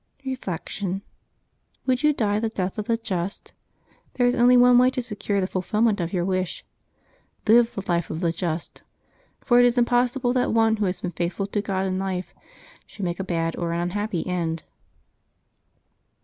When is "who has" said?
10.77-11.01